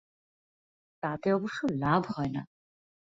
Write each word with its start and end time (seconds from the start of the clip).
তাতে 1.03 1.27
অবশ্য 1.33 1.59
লাভ 1.79 2.01
হয় 2.11 2.31
না। 2.33 2.41